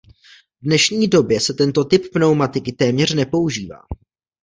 V 0.57 0.65
dnešní 0.65 1.07
době 1.07 1.39
se 1.39 1.53
tento 1.53 1.83
typ 1.85 2.11
pneumatiky 2.13 2.71
téměř 2.71 3.13
nepoužívá. 3.13 3.79